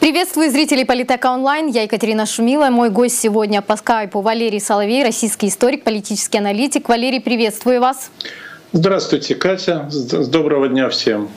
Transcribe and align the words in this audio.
Приветствую 0.00 0.50
зрителей 0.50 0.86
Политека 0.86 1.30
онлайн. 1.30 1.66
Я 1.66 1.82
Екатерина 1.82 2.24
Шумила. 2.24 2.70
Мой 2.70 2.88
гость 2.88 3.20
сегодня 3.20 3.60
по 3.60 3.76
скайпу 3.76 4.22
Валерий 4.22 4.58
Соловей, 4.58 5.04
российский 5.04 5.48
историк, 5.48 5.84
политический 5.84 6.38
аналитик. 6.38 6.88
Валерий, 6.88 7.20
приветствую 7.20 7.82
вас. 7.82 8.10
Здравствуйте, 8.72 9.34
Катя. 9.34 9.88
С 9.90 10.26
доброго 10.26 10.68
дня 10.68 10.88
всем. 10.88 11.28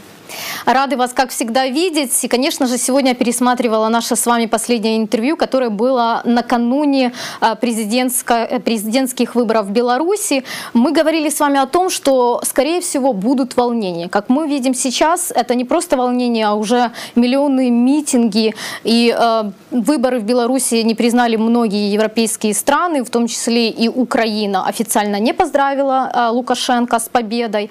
Рады 0.66 0.98
вас, 0.98 1.14
как 1.14 1.30
всегда, 1.32 1.68
видеть. 1.68 2.24
И, 2.24 2.28
конечно 2.28 2.68
же, 2.68 2.78
сегодня 2.78 3.16
пересматривала 3.16 3.90
наше 3.90 4.16
с 4.16 4.26
вами 4.26 4.46
последнее 4.46 4.98
интервью, 4.98 5.38
которое 5.38 5.70
было 5.70 6.22
накануне 6.24 7.12
а, 7.40 7.56
президентских 7.56 9.36
выборов 9.36 9.66
в 9.68 9.72
Беларуси. 9.72 10.44
Мы 10.74 10.92
говорили 10.92 11.30
с 11.30 11.40
вами 11.40 11.60
о 11.60 11.66
том, 11.66 11.90
что, 11.90 12.42
скорее 12.44 12.80
всего, 12.82 13.14
будут 13.14 13.58
волнения. 13.58 14.08
Как 14.10 14.30
мы 14.30 14.48
видим 14.48 14.74
сейчас, 14.74 15.32
это 15.32 15.56
не 15.56 15.66
просто 15.66 15.98
волнения, 15.98 16.48
а 16.48 16.54
уже 16.54 16.92
миллионные 17.16 17.70
митинги. 17.70 18.56
И 18.84 19.16
э, 19.18 19.52
выборы 19.72 20.20
в 20.20 20.24
Беларуси 20.24 20.76
не 20.76 20.96
признали 20.96 21.36
многие 21.36 21.92
европейские 21.92 22.54
страны, 22.54 23.04
в 23.04 23.10
том 23.10 23.28
числе 23.28 23.70
и 23.70 23.90
Украина 23.90 24.66
официально 24.66 25.20
не 25.20 25.34
поздравила 25.34 26.12
э, 26.14 26.30
Лукашенко 26.30 27.00
с 27.00 27.10
победой. 27.10 27.70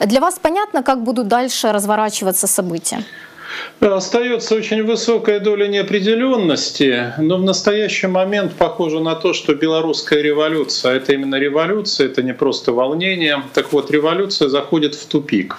Для 0.00 0.20
вас 0.20 0.38
понятно, 0.40 0.82
как 0.82 1.02
будут 1.02 1.28
дальше 1.28 1.72
разворачиваться 1.72 1.91
разворачиваться 1.92 2.46
события? 2.46 3.04
Остается 3.80 4.54
очень 4.54 4.82
высокая 4.82 5.38
доля 5.38 5.66
неопределенности, 5.66 7.12
но 7.18 7.36
в 7.36 7.42
настоящий 7.42 8.06
момент 8.06 8.54
похоже 8.54 9.00
на 9.00 9.14
то, 9.14 9.34
что 9.34 9.54
белорусская 9.54 10.22
революция— 10.22 10.94
это 10.96 11.12
именно 11.12 11.38
революция, 11.38 12.06
это 12.06 12.22
не 12.22 12.32
просто 12.32 12.72
волнение. 12.72 13.42
Так 13.52 13.72
вот, 13.72 13.90
революция 13.90 14.48
заходит 14.48 14.94
в 14.94 15.06
тупик. 15.06 15.58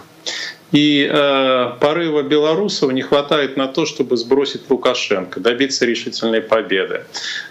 И 0.72 1.08
э, 1.08 1.72
порыва 1.80 2.24
белорусов 2.24 2.92
не 2.94 3.04
хватает 3.04 3.58
на 3.58 3.68
то, 3.68 3.86
чтобы 3.86 4.18
сбросить 4.18 4.62
Лукашенко, 4.70 5.40
добиться 5.40 5.86
решительной 5.86 6.42
победы. 6.42 7.04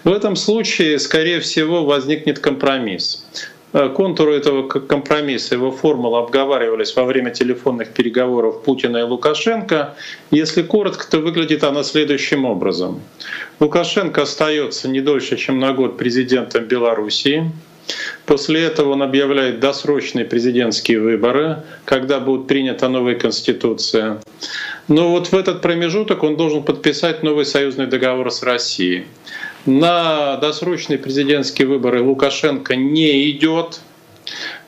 В 0.02 0.12
этом 0.12 0.34
случае, 0.34 0.98
скорее 0.98 1.38
всего, 1.38 1.84
возникнет 1.84 2.40
компромисс. 2.40 3.24
Э, 3.72 3.88
контуры 3.88 4.36
этого 4.36 4.68
компромисса, 4.68 5.54
его 5.54 5.70
формулы 5.70 6.18
обговаривались 6.18 6.94
во 6.94 7.04
время 7.04 7.30
телефонных 7.30 7.92
переговоров 7.94 8.62
Путина 8.62 8.98
и 8.98 9.02
Лукашенко. 9.02 9.94
Если 10.30 10.62
коротко, 10.62 11.10
то 11.10 11.18
выглядит 11.18 11.64
она 11.64 11.82
следующим 11.82 12.44
образом. 12.44 13.00
Лукашенко 13.60 14.22
остается 14.22 14.88
не 14.88 15.00
дольше, 15.00 15.36
чем 15.36 15.58
на 15.58 15.72
год 15.72 15.96
президентом 15.96 16.64
Белоруссии. 16.64 17.50
После 18.26 18.62
этого 18.62 18.92
он 18.92 19.02
объявляет 19.02 19.58
досрочные 19.58 20.24
президентские 20.24 21.00
выборы, 21.00 21.64
когда 21.84 22.20
будет 22.20 22.46
принята 22.46 22.88
новая 22.88 23.16
конституция. 23.16 24.20
Но 24.86 25.10
вот 25.10 25.28
в 25.28 25.34
этот 25.34 25.62
промежуток 25.62 26.22
он 26.22 26.36
должен 26.36 26.62
подписать 26.62 27.22
новый 27.22 27.44
союзный 27.44 27.86
договор 27.86 28.30
с 28.30 28.42
Россией. 28.42 29.06
На 29.66 30.38
досрочные 30.38 30.98
президентские 30.98 31.68
выборы 31.68 32.02
Лукашенко 32.02 32.74
не 32.74 33.30
идет. 33.30 33.80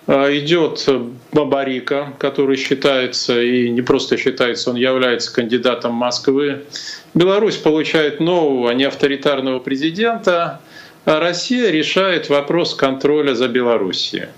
А, 0.07 0.29
идет 0.37 0.87
Бабарика, 1.33 2.15
который 2.19 2.57
считается, 2.57 3.43
и 3.43 3.71
не 3.71 3.83
просто 3.83 4.17
считается, 4.17 4.71
он 4.71 4.77
является 4.77 5.35
кандидатом 5.35 5.95
Москвы. 5.95 6.65
Беларусь 7.13 7.57
получает 7.57 8.21
нового 8.21 8.71
неавторитарного 8.71 9.59
президента, 9.59 10.61
а 11.07 11.21
Россия 11.21 11.71
решает 11.71 12.29
вопрос 12.29 12.75
контроля 12.75 13.35
за 13.35 13.49
Белоруссией. 13.49 14.29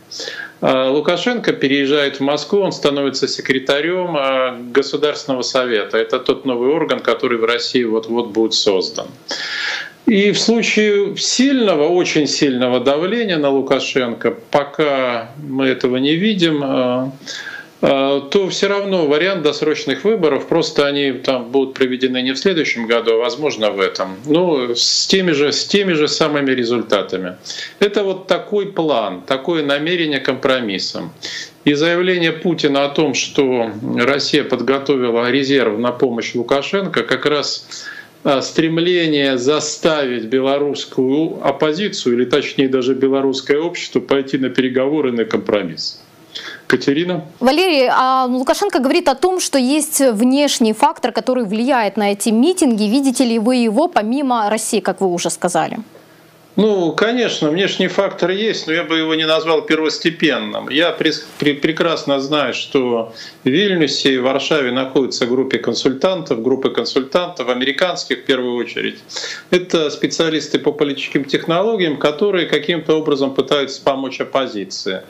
А, 0.62 0.89
Лукашенко 0.89 1.53
переезжает 1.53 2.17
в 2.17 2.21
Москву, 2.21 2.61
он 2.61 2.73
становится 2.73 3.29
секретарем 3.29 4.73
Государственного 4.73 5.43
совета. 5.43 5.99
Это 5.99 6.19
тот 6.19 6.47
новый 6.47 6.71
орган, 6.71 7.01
который 7.01 7.37
в 7.37 7.45
России 7.45 7.84
вот-вот 7.84 8.29
будет 8.29 8.55
создан. 8.55 9.09
И 10.07 10.31
в 10.31 10.39
случае 10.39 11.17
сильного, 11.17 11.89
очень 11.89 12.29
сильного 12.29 12.79
давления 12.79 13.39
на 13.39 13.51
Лукашенко, 13.51 14.37
пока 14.53 15.31
мы 15.43 15.67
этого 15.67 15.97
не 15.97 16.15
видим, 16.15 16.62
э, 16.62 17.11
э, 17.83 18.21
то 18.31 18.49
все 18.49 18.69
равно 18.69 19.06
вариант 19.09 19.43
досрочных 19.43 20.05
выборов, 20.05 20.47
просто 20.47 20.87
они 20.87 21.11
там 21.11 21.50
будут 21.50 21.75
проведены 21.75 22.22
не 22.22 22.34
в 22.34 22.39
следующем 22.39 22.87
году, 22.87 23.15
а 23.15 23.16
возможно 23.16 23.72
в 23.72 23.81
этом. 23.81 24.15
Ну, 24.27 24.77
с 24.77 25.09
теми 25.09 25.33
же, 25.33 25.53
с 25.53 25.66
теми 25.66 25.95
же 25.95 26.06
самыми 26.06 26.53
результатами. 26.53 27.37
Это 27.81 28.05
вот 28.05 28.28
такой 28.28 28.66
план, 28.66 29.22
такое 29.22 29.65
намерение 29.65 30.21
компромиссом. 30.21 31.11
И 31.65 31.75
заявление 31.75 32.31
Путина 32.31 32.84
о 32.84 32.91
том, 32.91 33.15
что 33.15 33.72
Россия 33.97 34.45
подготовила 34.45 35.28
резерв 35.33 35.77
на 35.81 35.91
помощь 35.91 36.33
Лукашенко, 36.37 37.03
как 37.03 37.27
раз 37.27 37.66
стремление 38.42 39.38
заставить 39.38 40.25
белорусскую 40.25 41.47
оппозицию, 41.47 42.16
или 42.16 42.25
точнее 42.25 42.69
даже 42.69 42.94
белорусское 42.94 43.60
общество, 43.60 44.00
пойти 44.00 44.38
на 44.38 44.48
переговоры, 44.48 45.12
на 45.12 45.25
компромисс. 45.25 46.00
Катерина? 46.66 47.25
Валерий, 47.41 47.88
а 47.88 48.26
Лукашенко 48.28 48.81
говорит 48.81 49.09
о 49.09 49.15
том, 49.15 49.41
что 49.41 49.59
есть 49.59 50.00
внешний 50.00 50.72
фактор, 50.72 51.12
который 51.12 51.44
влияет 51.44 51.97
на 51.97 52.12
эти 52.12 52.31
митинги. 52.31 52.84
Видите 52.84 53.25
ли 53.25 53.38
вы 53.38 53.56
его 53.56 53.88
помимо 53.88 54.50
России, 54.50 54.81
как 54.81 55.00
вы 55.00 55.06
уже 55.06 55.31
сказали? 55.31 55.78
Ну, 56.56 56.93
конечно, 56.93 57.50
внешний 57.50 57.89
фактор 57.89 58.31
есть, 58.31 58.67
но 58.67 58.72
я 58.72 58.83
бы 58.83 58.97
его 58.97 59.15
не 59.15 59.27
назвал 59.27 59.62
первостепенным. 59.62 60.71
Я 60.71 60.91
при, 60.91 61.12
при, 61.39 61.53
прекрасно 61.53 62.19
знаю, 62.19 62.55
что 62.55 63.12
в 63.44 63.49
Вильнюсе 63.49 64.15
и 64.15 64.19
в 64.19 64.22
Варшаве 64.22 64.72
находятся 64.72 65.27
группы 65.27 65.59
консультантов, 65.59 66.43
группы 66.43 66.71
консультантов, 66.71 67.50
американских 67.50 68.21
в 68.21 68.25
первую 68.25 68.56
очередь. 68.56 68.99
Это 69.50 69.91
специалисты 69.91 70.59
по 70.59 70.72
политическим 70.72 71.27
технологиям, 71.27 71.99
которые 71.99 72.47
каким-то 72.47 72.95
образом 72.95 73.34
пытаются 73.34 73.83
помочь 73.83 74.19
оппозиции. 74.22 75.03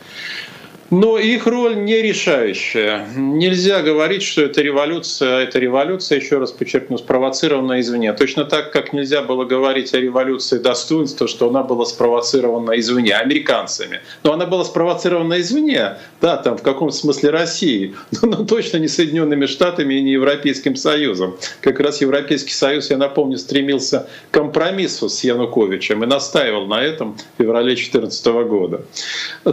Но 0.91 1.19
их 1.19 1.47
роль 1.47 1.77
не 1.77 2.01
решающая. 2.01 3.07
Нельзя 3.17 3.83
говорить, 3.83 4.23
что 4.23 4.43
это 4.43 4.63
революция, 4.63 5.41
это 5.41 5.59
революция, 5.59 6.21
еще 6.21 6.39
раз 6.39 6.53
подчеркну, 6.53 6.99
спровоцирована 6.99 7.81
извне. 7.81 8.13
Точно 8.13 8.45
так, 8.45 8.71
как 8.71 8.93
нельзя 8.93 9.23
было 9.23 9.45
говорить 9.45 9.95
о 9.95 10.01
революции 10.01 10.59
достоинства, 10.59 11.27
что 11.27 11.49
она 11.49 11.65
была 11.65 11.87
спровоцирована 11.87 12.79
извне, 12.79 13.15
американцами. 13.15 14.01
Но 14.23 14.33
она 14.33 14.47
была 14.47 14.65
спровоцирована 14.65 15.41
извне, 15.41 15.97
да, 16.21 16.37
там 16.37 16.57
в 16.57 16.63
каком 16.63 16.93
смысле 16.93 17.31
России, 17.31 17.95
но, 18.23 18.29
но 18.29 18.45
точно 18.45 18.77
не 18.77 18.89
Соединенными 18.89 19.47
Штатами 19.47 19.95
и 19.95 20.03
не 20.03 20.13
Европейским 20.13 20.77
Союзом. 20.77 21.37
Как 21.63 21.81
раз 21.81 22.01
Европейский 22.01 22.53
Союз, 22.53 22.91
я 22.91 22.97
напомню, 22.97 23.39
стремился 23.39 24.09
к 24.31 24.35
компромиссу 24.35 25.09
с 25.09 25.25
Януковичем 25.25 26.05
и 26.05 26.07
настаивал 26.07 26.67
на 26.67 26.81
этом 26.81 27.17
в 27.17 27.43
феврале 27.43 27.75
2014 27.75 28.27
года. 28.49 28.83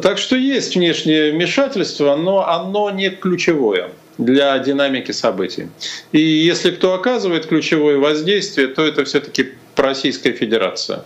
Так 0.02 0.20
что 0.20 0.36
есть 0.36 0.76
внешние 0.76 1.23
вмешательство, 1.32 2.16
но 2.16 2.48
оно 2.48 2.90
не 2.90 3.10
ключевое 3.10 3.92
для 4.18 4.58
динамики 4.60 5.12
событий. 5.12 5.68
И 6.12 6.20
если 6.20 6.72
кто 6.72 6.94
оказывает 6.94 7.48
ключевое 7.48 7.98
воздействие, 7.98 8.68
то 8.68 8.86
это 8.86 9.06
все-таки 9.06 9.54
Российская 9.76 10.34
Федерация. 10.34 11.04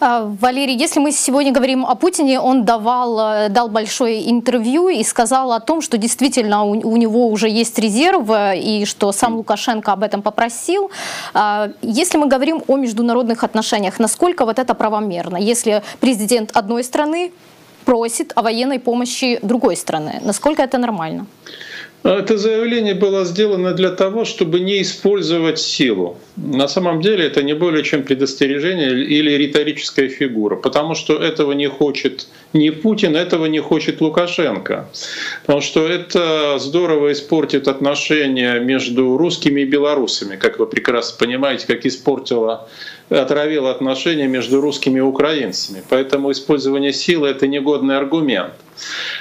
А, 0.00 0.32
Валерий, 0.40 0.76
если 0.76 1.00
мы 1.00 1.10
сегодня 1.10 1.52
говорим 1.52 1.84
о 1.84 1.96
Путине, 1.96 2.40
он 2.40 2.64
давал, 2.64 3.18
э, 3.18 3.48
дал 3.48 3.68
большое 3.68 4.30
интервью 4.30 4.88
и 4.88 5.02
сказал 5.02 5.50
о 5.52 5.58
том, 5.58 5.82
что 5.82 5.98
действительно 5.98 6.62
у, 6.62 6.70
у 6.70 6.96
него 6.96 7.26
уже 7.28 7.48
есть 7.48 7.76
резерв 7.80 8.30
э, 8.30 8.58
и 8.58 8.84
что 8.84 9.10
сам 9.10 9.34
Лукашенко 9.34 9.92
об 9.92 10.04
этом 10.04 10.22
попросил. 10.22 10.90
А, 11.34 11.70
если 11.82 12.16
мы 12.16 12.28
говорим 12.28 12.62
о 12.68 12.76
международных 12.76 13.42
отношениях, 13.42 13.98
насколько 13.98 14.44
вот 14.44 14.60
это 14.60 14.74
правомерно? 14.74 15.36
Если 15.36 15.82
президент 15.98 16.56
одной 16.56 16.84
страны 16.84 17.32
просит 17.88 18.32
о 18.34 18.42
военной 18.42 18.78
помощи 18.78 19.38
другой 19.40 19.74
страны. 19.74 20.20
Насколько 20.22 20.62
это 20.62 20.76
нормально? 20.76 21.26
Это 22.04 22.36
заявление 22.36 22.94
было 22.94 23.24
сделано 23.24 23.72
для 23.72 23.90
того, 23.90 24.26
чтобы 24.26 24.60
не 24.60 24.82
использовать 24.82 25.58
силу. 25.58 26.16
На 26.36 26.68
самом 26.68 27.00
деле 27.00 27.24
это 27.24 27.42
не 27.42 27.54
более 27.54 27.82
чем 27.82 28.02
предостережение 28.02 28.90
или 28.90 29.30
риторическая 29.30 30.08
фигура, 30.08 30.56
потому 30.56 30.94
что 30.94 31.14
этого 31.14 31.52
не 31.52 31.66
хочет 31.66 32.28
ни 32.52 32.70
Путин, 32.70 33.16
этого 33.16 33.46
не 33.46 33.60
хочет 33.60 34.02
Лукашенко. 34.02 34.88
Потому 35.46 35.62
что 35.62 35.88
это 35.88 36.58
здорово 36.58 37.12
испортит 37.12 37.68
отношения 37.68 38.60
между 38.60 39.16
русскими 39.16 39.62
и 39.62 39.64
белорусами, 39.64 40.36
как 40.36 40.58
вы 40.58 40.66
прекрасно 40.66 41.16
понимаете, 41.18 41.66
как 41.66 41.86
испортила 41.86 42.68
отравило 43.16 43.70
отношения 43.70 44.26
между 44.26 44.60
русскими 44.60 44.98
и 44.98 45.02
украинцами. 45.02 45.82
Поэтому 45.88 46.30
использование 46.32 46.92
силы— 46.92 47.28
это 47.30 47.46
негодный 47.46 47.96
аргумент. 47.96 48.54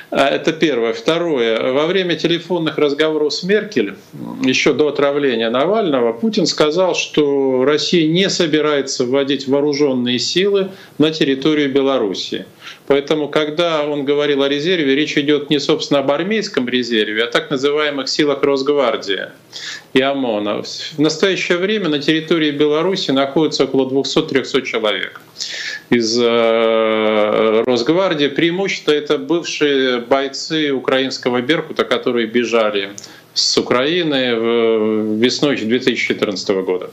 А, 0.09 0.27
это 0.27 0.54
первое. 0.54 0.94
Второе. 0.94 1.74
Во 1.74 1.86
время 1.86 2.15
телефонных 2.15 2.77
разговоров 2.77 3.33
с 3.33 3.44
Меркель, 3.44 3.95
еще 4.44 4.74
до 4.74 4.88
отравления 4.88 5.50
Навального, 5.50 6.13
Путин 6.13 6.45
сказал, 6.45 6.95
что 6.95 7.65
Россия 7.65 8.07
не 8.07 8.30
собирается 8.30 9.06
вводить 9.06 9.48
вооруженные 9.48 10.19
силы 10.19 10.69
на 10.98 11.12
территорию 11.12 11.71
Беларуси. 11.71 12.45
Поэтому, 12.88 13.27
когда 13.27 13.86
он 13.86 14.06
говорил 14.06 14.44
о 14.44 14.50
резерве, 14.50 14.95
речь 14.95 15.18
идет 15.18 15.50
не, 15.50 15.60
собственно, 15.60 16.00
об 16.00 16.12
армейском 16.12 16.68
резерве, 16.69 17.24
а 17.24 17.27
так 17.27 17.50
называемых 17.50 18.07
силах 18.07 18.44
Росгвардии 18.44 19.27
и 19.94 20.01
ОМОНа. 20.01 20.63
В 20.63 21.00
настоящее 21.00 21.57
время 21.57 21.89
на 21.89 22.00
территории 22.00 22.51
Беларуси 22.51 23.12
находится 23.12 23.65
около 23.65 23.89
200-300 23.89 24.62
человек 24.63 25.21
из 25.89 26.18
э, 26.19 27.63
Росгвардии. 27.66 28.28
Преимущество 28.28 28.92
это 28.92 29.18
бывшие 29.18 30.00
бойцы 30.00 30.72
украинского 30.72 31.42
Беркута, 31.42 31.86
которые 31.86 32.28
бежали 32.28 32.92
с 33.34 33.57
Украины 33.57 35.18
весной 35.18 35.57
2014 35.57 36.50
года. 36.66 36.89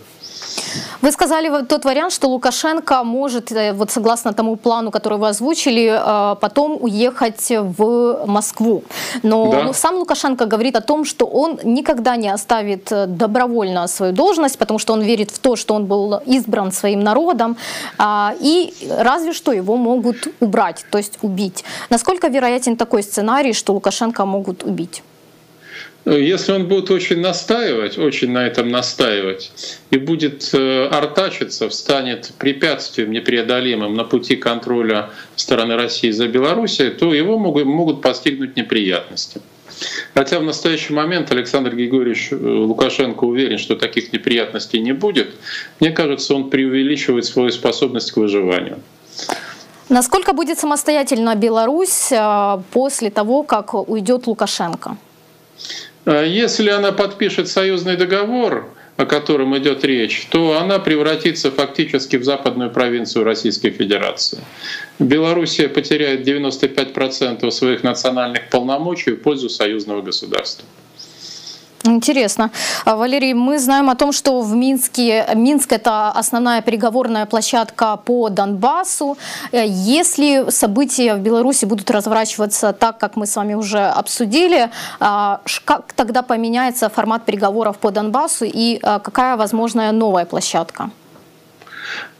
Вы 1.02 1.12
сказали 1.12 1.64
тот 1.64 1.84
вариант, 1.84 2.12
что 2.12 2.28
Лукашенко 2.28 3.04
может, 3.04 3.52
э, 3.52 3.72
вот 3.72 3.90
согласно 3.90 4.32
тому 4.32 4.56
плану, 4.56 4.90
который 4.90 5.18
вы 5.18 5.28
озвучили, 5.28 5.92
э, 5.92 6.36
потом 6.40 6.78
уехать 6.80 7.50
в 7.50 8.26
Москву. 8.26 8.82
Но 9.22 9.50
да. 9.50 9.72
сам 9.72 9.96
Лукашенко 9.96 10.46
говорит 10.46 10.76
о 10.76 10.80
том, 10.80 11.04
что 11.04 11.26
он 11.26 11.58
никогда 11.64 12.16
не 12.16 12.28
оставит 12.28 12.92
э, 12.92 13.06
добровольно 13.06 13.88
свою 13.88 14.12
должность, 14.12 14.58
потому 14.58 14.78
что 14.78 14.92
он 14.92 15.02
верит 15.02 15.30
в 15.30 15.38
то, 15.38 15.56
что 15.56 15.74
он 15.74 15.86
был 15.86 16.20
избран 16.26 16.72
своим 16.72 17.00
народом, 17.00 17.56
а, 17.98 18.34
и 18.40 18.72
разве 18.98 19.32
что 19.32 19.52
его 19.52 19.76
могут 19.76 20.28
убрать, 20.40 20.84
то 20.90 20.98
есть 20.98 21.18
убить. 21.22 21.64
Насколько 21.90 22.28
вероятен 22.28 22.76
такой 22.76 23.02
сценарий, 23.02 23.52
что 23.52 23.72
Лукашенко 23.72 24.24
могут 24.24 24.64
убить? 24.64 25.02
Если 26.04 26.52
он 26.52 26.68
будет 26.68 26.90
очень 26.90 27.20
настаивать, 27.20 27.96
очень 27.96 28.30
на 28.30 28.46
этом 28.46 28.68
настаивать, 28.68 29.52
и 29.90 29.96
будет 29.96 30.50
э, 30.52 30.86
артачиться, 30.88 31.70
встанет 31.70 32.32
препятствием 32.38 33.10
непреодолимым 33.10 33.94
на 33.94 34.04
пути 34.04 34.36
контроля 34.36 35.10
стороны 35.34 35.76
России 35.76 36.10
за 36.10 36.28
Белоруссией, 36.28 36.90
то 36.90 37.14
его 37.14 37.38
могут, 37.38 37.64
могут 37.64 38.02
постигнуть 38.02 38.54
неприятности. 38.54 39.40
Хотя 40.12 40.40
в 40.40 40.42
настоящий 40.42 40.92
момент 40.92 41.32
Александр 41.32 41.74
Григорьевич 41.74 42.28
э, 42.32 42.36
Лукашенко 42.36 43.24
уверен, 43.24 43.56
что 43.56 43.74
таких 43.74 44.12
неприятностей 44.12 44.80
не 44.80 44.92
будет, 44.92 45.28
мне 45.80 45.90
кажется, 45.90 46.34
он 46.34 46.50
преувеличивает 46.50 47.24
свою 47.24 47.50
способность 47.50 48.12
к 48.12 48.18
выживанию. 48.18 48.78
Насколько 49.88 50.34
будет 50.34 50.58
самостоятельна 50.58 51.34
Беларусь 51.34 52.12
э, 52.12 52.58
после 52.72 53.08
того, 53.08 53.42
как 53.42 53.72
уйдет 53.74 54.26
Лукашенко? 54.26 54.98
Э, 56.04 56.24
если 56.26 56.70
она 56.70 56.92
подпишет 56.92 57.48
союзный 57.48 57.96
договор, 57.96 58.68
о 58.96 59.06
котором 59.06 59.56
идет 59.58 59.84
речь, 59.84 60.26
то 60.30 60.58
она 60.58 60.78
превратится 60.78 61.50
фактически 61.50 62.16
в 62.16 62.24
западную 62.24 62.70
провинцию 62.70 63.24
Российской 63.24 63.70
Федерации. 63.70 64.38
Белоруссия 64.98 65.68
потеряет 65.68 66.26
95% 66.26 67.50
своих 67.50 67.82
национальных 67.82 68.50
полномочий 68.50 69.12
в 69.12 69.16
пользу 69.16 69.48
союзного 69.48 70.02
государства. 70.02 70.64
Интересно. 71.86 72.50
А, 72.86 72.96
Валерий, 72.96 73.34
мы 73.34 73.58
знаем 73.58 73.90
о 73.90 73.94
том, 73.94 74.12
что 74.12 74.40
в 74.40 74.54
Минске, 74.54 75.26
Минск 75.34 75.70
это 75.72 76.08
основная 76.10 76.62
переговорная 76.62 77.26
площадка 77.26 77.96
по 77.96 78.30
Донбассу. 78.30 79.18
Э, 79.52 79.66
если 79.66 80.48
события 80.48 81.14
в 81.14 81.18
Беларуси 81.18 81.66
будут 81.66 81.90
разворачиваться 81.90 82.72
так, 82.72 82.96
как 82.96 83.16
мы 83.16 83.26
с 83.26 83.36
вами 83.36 83.52
уже 83.52 83.80
обсудили, 83.80 84.70
а, 84.98 85.42
как 85.66 85.92
тогда 85.92 86.22
поменяется 86.22 86.88
формат 86.88 87.26
переговоров 87.26 87.76
по 87.76 87.90
Донбассу 87.90 88.46
и 88.46 88.78
а, 88.82 88.98
какая 88.98 89.36
возможная 89.36 89.92
новая 89.92 90.24
площадка? 90.24 90.90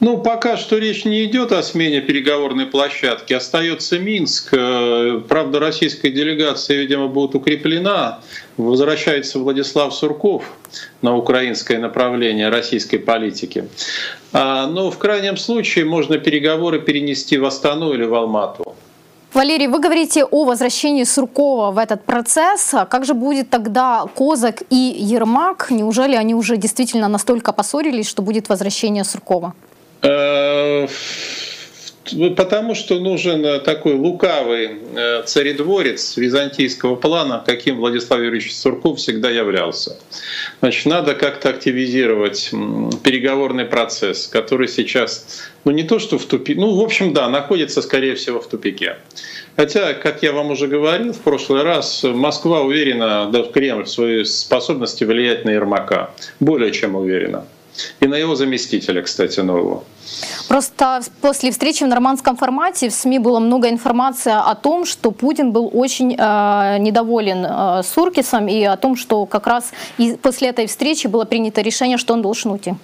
Ну, 0.01 0.19
пока 0.19 0.57
что 0.57 0.79
речь 0.79 1.05
не 1.05 1.25
идет 1.25 1.53
о 1.53 1.63
смене 1.63 2.01
переговорной 2.01 2.67
площадки. 2.67 3.33
Остается 3.33 3.99
Минск. 3.99 4.49
Э, 4.53 5.21
правда, 5.29 5.61
российская 5.61 6.11
делегация, 6.11 6.79
видимо, 6.79 7.09
будет 7.09 7.35
укреплена. 7.35 8.21
Возвращается 8.57 9.39
Владислав 9.39 9.95
Сурков 9.95 10.45
на 11.03 11.17
украинское 11.17 11.79
направление 11.79 12.49
российской 12.49 12.99
политики. 12.99 13.69
А, 14.33 14.67
но 14.67 14.91
в 14.91 14.99
крайнем 14.99 15.37
случае 15.37 15.85
можно 15.85 16.19
переговоры 16.19 16.81
перенести 16.81 17.39
в 17.39 17.45
Астану 17.45 17.93
или 17.93 18.05
в 18.05 18.15
Алмату. 18.15 18.75
Валерий, 19.35 19.67
вы 19.67 19.81
говорите 19.81 20.25
о 20.25 20.45
возвращении 20.45 21.03
Суркова 21.03 21.73
в 21.73 21.79
этот 21.79 22.05
процесс. 22.05 22.73
Как 22.89 23.05
же 23.05 23.15
будет 23.15 23.51
тогда 23.51 24.05
Козак 24.15 24.63
и 24.71 24.77
Ермак? 24.77 25.73
Неужели 25.73 26.15
они 26.15 26.37
уже 26.37 26.57
действительно 26.57 27.09
настолько 27.09 27.53
поссорились, 27.53 28.09
что 28.09 28.23
будет 28.23 28.49
возвращение 28.49 29.03
Суркова? 29.03 29.53
Э, 32.13 32.31
потому 32.31 32.75
что 32.75 32.99
нужен 32.99 33.61
такой 33.63 33.95
лукавый 33.95 34.79
э, 34.95 35.23
царедворец 35.25 36.17
византийского 36.17 36.97
плана, 36.97 37.43
каким 37.45 37.77
Владислав 37.77 38.21
Юрьевич 38.21 38.55
Сурков 38.55 38.99
всегда 38.99 39.31
являлся. 39.31 39.97
Значит, 40.61 40.87
надо 40.87 41.15
как-то 41.15 41.51
активизировать 41.51 42.51
переговорный 43.03 43.65
процесс, 43.65 44.27
который 44.27 44.69
сейчас, 44.69 45.43
ну 45.65 45.73
не 45.73 45.83
то 45.83 45.99
что 45.99 46.19
в 46.19 46.25
тупике, 46.27 46.61
ну 46.61 46.75
в 46.75 46.83
общем 46.83 47.13
да, 47.13 47.29
находится 47.29 47.83
скорее 47.83 48.15
всего 48.15 48.41
в 48.41 48.49
тупике. 48.49 48.97
Хотя, 49.57 49.95
как 49.95 50.23
я 50.23 50.33
вам 50.33 50.51
уже 50.51 50.67
говорил 50.67 51.13
в 51.13 51.21
прошлый 51.21 51.63
раз, 51.63 52.03
Москва 52.03 52.63
уверена, 52.63 53.31
да, 53.33 53.45
Кремль 53.45 53.85
в 53.85 53.89
своей 53.89 54.25
способности 54.25 55.05
влиять 55.05 55.45
на 55.45 55.51
Ермака. 55.51 56.11
Более 56.41 56.73
чем 56.73 56.97
уверена. 56.97 57.45
И 58.01 58.07
на 58.07 58.15
его 58.15 58.35
заместителя, 58.35 59.03
кстати, 59.03 59.41
нового. 59.41 59.83
Просто 60.49 61.01
после 61.21 61.51
встречи 61.51 61.85
в 61.85 61.89
нормандском 61.89 62.37
формате 62.37 62.89
в 62.89 62.93
СМИ 62.93 63.19
было 63.19 63.41
много 63.41 63.69
информации 63.69 64.33
о 64.33 64.55
том, 64.55 64.85
что 64.85 65.11
Путин 65.11 65.53
был 65.53 65.71
очень 65.73 66.15
э, 66.19 66.79
недоволен 66.79 67.47
э, 67.47 67.83
Суркисом 67.83 68.49
и 68.49 68.63
о 68.65 68.77
том, 68.77 68.97
что 68.97 69.27
как 69.27 69.47
раз 69.47 69.73
после 70.23 70.49
этой 70.49 70.67
встречи 70.67 71.07
было 71.07 71.25
принято 71.25 71.63
решение, 71.63 71.99
что 71.99 72.15
он 72.15 72.23
должен 72.23 72.53
уйти. 72.53 72.75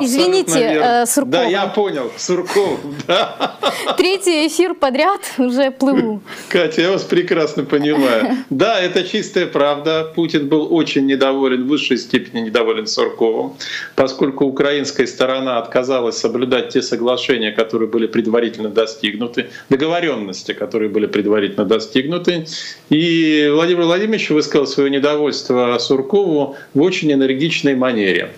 Извините, 0.00 0.60
э, 0.60 1.06
Сурков. 1.06 1.30
Да, 1.30 1.44
я 1.44 1.66
понял, 1.66 2.10
Сурков, 2.16 2.78
да. 3.06 3.56
Третий 3.96 4.46
эфир 4.46 4.74
подряд 4.74 5.20
уже 5.38 5.70
плыву. 5.70 6.20
Катя, 6.48 6.82
я 6.82 6.90
вас 6.92 7.04
прекрасно 7.04 7.64
понимаю. 7.64 8.36
Да, 8.50 8.80
это 8.80 9.04
чистая 9.04 9.46
правда. 9.46 10.12
Путин 10.14 10.48
был 10.48 10.72
очень 10.74 11.06
недоволен, 11.06 11.64
в 11.64 11.68
высшей 11.68 11.98
степени 11.98 12.40
недоволен 12.40 12.86
Сурковым, 12.86 13.54
поскольку 13.94 14.44
украинская 14.44 15.06
сторона 15.06 15.58
отказалась 15.58 16.18
соблюдать 16.18 16.70
те 16.70 16.82
соглашения, 16.82 17.52
которые 17.52 17.88
были 17.88 18.06
предварительно 18.06 18.68
достигнуты, 18.68 19.46
договоренности, 19.68 20.52
которые 20.52 20.90
были 20.90 21.06
предварительно 21.06 21.64
достигнуты. 21.64 22.46
И 22.90 23.50
Владимир 23.52 23.84
Владимирович 23.84 24.30
высказал 24.30 24.66
свое 24.66 24.90
недовольство 24.90 25.76
Суркову 25.78 26.56
в 26.74 26.82
очень 26.82 27.12
энергичной 27.12 27.74
манере. 27.74 28.32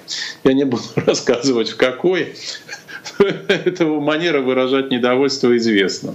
Я 0.44 0.52
не 0.52 0.64
буду 0.64 0.82
рассказывать 0.94 1.39
в 1.44 1.76
какой, 1.76 2.34
этого 3.48 4.00
манера 4.00 4.40
выражать 4.40 4.90
недовольство 4.90 5.56
известно. 5.56 6.14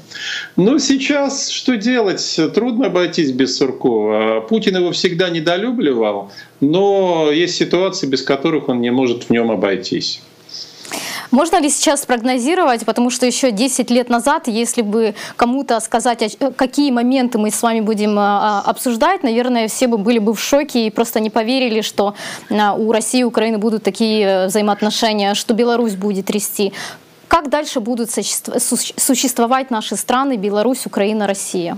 Но 0.56 0.78
сейчас 0.80 1.50
что 1.50 1.78
делать? 1.78 2.40
Трудно 2.54 2.88
обойтись 2.88 3.32
без 3.32 3.58
Суркова. 3.58 4.42
Путин 4.42 4.78
его 4.78 4.92
всегда 4.92 5.30
недолюбливал, 5.30 6.32
но 6.60 7.30
есть 7.32 7.56
ситуации, 7.56 8.08
без 8.08 8.22
которых 8.22 8.70
он 8.70 8.82
не 8.82 8.92
может 8.92 9.24
в 9.24 9.30
нем 9.30 9.52
обойтись. 9.52 10.22
Можно 11.36 11.60
ли 11.60 11.70
сейчас 11.70 12.04
спрогнозировать, 12.04 12.86
потому 12.86 13.10
что 13.10 13.26
еще 13.26 13.52
10 13.52 13.92
лет 13.92 14.10
назад, 14.10 14.48
если 14.48 14.82
бы 14.82 15.16
кому-то 15.36 15.82
сказать, 15.82 16.38
какие 16.56 16.92
моменты 16.92 17.38
мы 17.38 17.52
с 17.52 17.62
вами 17.62 17.82
будем 17.82 18.18
а, 18.18 18.64
а, 18.64 18.70
обсуждать, 18.70 19.22
наверное, 19.22 19.68
все 19.68 19.88
бы 19.88 19.98
были 19.98 20.20
бы 20.20 20.34
в 20.34 20.40
шоке 20.40 20.88
и 20.88 20.90
просто 20.90 21.20
не 21.20 21.30
поверили, 21.30 21.82
что 21.82 22.16
а, 22.50 22.74
у 22.74 22.90
России 22.94 23.20
и 23.20 23.24
Украины 23.26 23.58
будут 23.58 23.84
такие 23.84 24.26
э, 24.26 24.48
взаимоотношения, 24.48 25.34
что 25.34 25.54
Беларусь 25.54 25.96
будет 25.96 26.28
трясти. 26.28 26.72
Как 27.28 27.50
дальше 27.50 27.82
будут 27.82 28.12
существовать 28.12 29.72
наши 29.72 29.98
страны 29.98 30.38
Беларусь, 30.38 30.86
Украина, 30.86 31.28
Россия? 31.28 31.78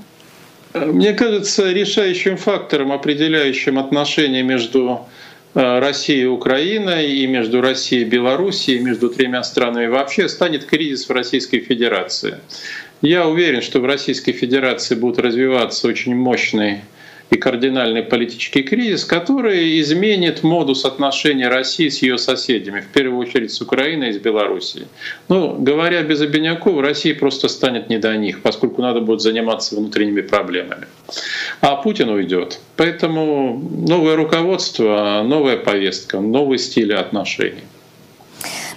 Мне 0.76 1.14
кажется, 1.14 1.72
решающим 1.72 2.38
фактором, 2.38 2.92
определяющим 2.92 3.80
отношения 3.80 4.44
между 4.44 5.00
Э, 5.00 5.17
России 5.58 6.22
и 6.22 6.26
Украина, 6.26 7.04
и 7.04 7.26
между 7.26 7.62
Россией 7.62 8.04
и 8.04 8.06
Белоруссией, 8.06 8.78
и 8.78 8.84
между 8.84 9.10
тремя 9.10 9.42
странами 9.42 9.88
вообще 9.88 10.30
станет 10.30 10.66
кризис 10.66 11.10
в 11.10 11.12
Российской 11.12 11.60
Федерации. 11.62 12.38
Я 13.02 13.28
уверен, 13.28 13.64
что 13.64 13.80
в 13.80 13.86
Российской 13.86 14.34
Федерации 14.34 14.94
будут 14.94 15.18
развиваться 15.18 15.88
очень 15.88 16.16
мощный 16.16 16.82
и 17.30 17.36
кардинальный 17.36 18.04
политический 18.04 18.64
кризис, 18.64 19.04
который 19.06 19.80
изменит 19.82 20.44
модус 20.44 20.86
отношений 20.86 21.46
России 21.48 21.90
с 21.90 22.02
ее 22.02 22.18
соседями, 22.18 22.82
в 22.82 22.88
первую 22.88 23.20
очередь 23.20 23.52
с 23.52 23.62
Украиной 23.62 24.10
и 24.10 24.14
с 24.14 24.18
Белоруссией. 24.18 24.88
Ну, 25.28 25.56
говоря 25.60 26.04
без 26.04 26.22
обиняков, 26.22 26.80
России 26.80 27.14
просто 27.14 27.48
станет 27.50 27.90
не 27.90 27.98
до 27.98 28.16
них, 28.16 28.42
поскольку 28.42 28.82
надо 28.82 29.02
будет 29.02 29.22
заниматься 29.22 29.76
внутренними 29.76 30.22
проблемами. 30.22 30.88
А 31.62 31.76
Путин 31.76 32.10
уйдет. 32.10 32.60
Поэтому 32.76 33.62
новое 33.88 34.16
руководство, 34.16 35.24
новая 35.26 35.58
повестка, 35.58 36.20
новый 36.20 36.58
стиль 36.60 36.94
отношений. 36.94 37.64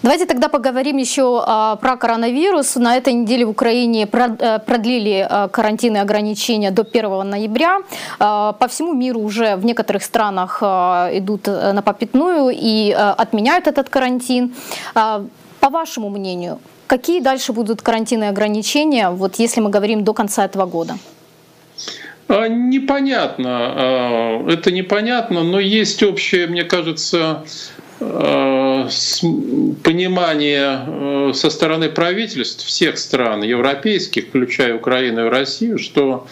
Давайте 0.03 0.25
тогда 0.25 0.49
поговорим 0.49 0.97
еще 0.97 1.43
а, 1.47 1.77
про 1.77 1.97
коронавирус. 1.97 2.77
На 2.77 2.97
этой 2.97 3.13
неделе 3.13 3.45
в 3.45 3.51
Украине 3.51 4.09
э, 4.11 4.59
продлили 4.67 5.27
а, 5.29 5.49
карантин 5.49 5.97
и 5.97 5.99
ограничения 5.99 6.71
до 6.71 6.87
1 6.91 7.29
ноября. 7.29 7.81
А, 8.19 8.53
по 8.53 8.67
всему 8.69 8.95
миру 8.95 9.21
уже 9.21 9.57
в 9.57 9.65
некоторых 9.67 10.03
странах 10.03 10.63
идут 10.63 11.49
э, 11.49 11.73
на 11.73 11.83
попятную 11.83 12.51
и 12.51 12.91
э, 12.91 12.95
отменяют 12.95 13.67
этот 13.67 13.91
карантин. 13.91 14.55
По 14.95 15.69
вашему 15.69 16.09
мнению, 16.09 16.61
какие 16.87 17.21
дальше 17.21 17.53
будут 17.53 17.83
карантинные 17.83 18.31
ограничения, 18.31 19.11
вот 19.11 19.37
если 19.37 19.61
мы 19.61 19.69
говорим 19.69 20.05
до 20.05 20.15
конца 20.15 20.47
этого 20.47 20.65
года? 20.65 20.97
Непонятно. 22.29 24.47
Это 24.49 24.73
непонятно, 24.73 25.43
но 25.43 25.61
есть 25.61 26.03
общее, 26.03 26.47
мне 26.47 26.65
кажется, 26.65 27.45
Э, 28.01 28.60
понимание 29.83 30.81
э, 30.87 31.33
со 31.35 31.51
стороны 31.51 31.89
правительств 31.89 32.65
всех 32.67 32.99
стран 32.99 33.43
европейских, 33.43 34.29
включая 34.29 34.75
Украину 34.75 35.27
и 35.27 35.29
Россию, 35.29 35.79
что 35.79 36.27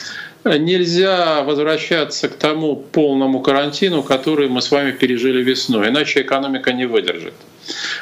нельзя 0.44 1.42
возвращаться 1.42 2.28
к 2.28 2.36
тому 2.36 2.76
полному 2.76 3.40
карантину, 3.40 4.02
который 4.02 4.48
мы 4.48 4.62
с 4.62 4.70
вами 4.70 4.92
пережили 4.92 5.42
весной, 5.42 5.88
иначе 5.88 6.22
экономика 6.22 6.72
не 6.72 6.86
выдержит. 6.86 7.34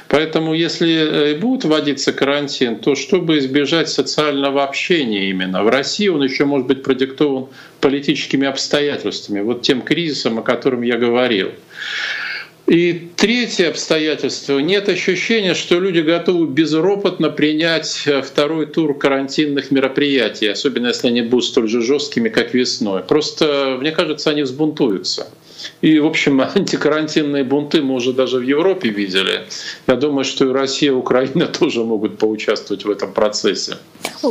Поэтому 0.08 0.54
если 0.54 1.32
э, 1.32 1.38
будет 1.38 1.64
вводиться 1.64 2.12
карантин, 2.12 2.76
то 2.76 2.94
чтобы 2.94 3.38
избежать 3.38 3.88
социального 3.88 4.62
общения 4.62 5.28
именно, 5.30 5.64
в 5.64 5.68
России 5.68 6.08
он 6.08 6.22
еще 6.22 6.44
может 6.44 6.68
быть 6.68 6.82
продиктован 6.82 7.48
политическими 7.80 8.46
обстоятельствами, 8.46 9.40
вот 9.40 9.62
тем 9.62 9.82
кризисом, 9.82 10.38
о 10.38 10.42
котором 10.42 10.82
я 10.82 10.96
говорил. 10.96 11.50
И 12.66 13.10
третье 13.14 13.68
обстоятельство. 13.68 14.58
Нет 14.58 14.88
ощущения, 14.88 15.54
что 15.54 15.78
люди 15.78 16.00
готовы 16.00 16.48
безропотно 16.48 17.30
принять 17.30 18.02
э, 18.06 18.22
второй 18.22 18.66
тур 18.66 18.98
карантинных 18.98 19.70
мероприятий, 19.70 20.48
особенно 20.48 20.88
если 20.88 21.06
они 21.06 21.22
будут 21.22 21.44
столь 21.44 21.68
же 21.68 21.80
жесткими, 21.80 22.28
как 22.28 22.54
весной. 22.54 23.02
Просто, 23.04 23.76
мне 23.78 23.92
кажется, 23.92 24.30
они 24.30 24.42
взбунтуются. 24.42 25.28
И, 25.80 25.98
в 25.98 26.06
общем, 26.06 26.40
антикарантинные 26.54 27.44
бунты 27.44 27.82
мы 27.82 27.94
уже 27.94 28.12
даже 28.12 28.38
в 28.38 28.42
Европе 28.42 28.88
видели. 28.88 29.44
Я 29.86 29.96
думаю, 29.96 30.24
что 30.24 30.44
и 30.48 30.52
Россия, 30.52 30.90
и 30.90 30.94
Украина 30.94 31.46
тоже 31.60 31.84
могут 31.84 32.18
поучаствовать 32.18 32.84
в 32.84 32.90
этом 32.90 33.12
процессе. 33.12 33.76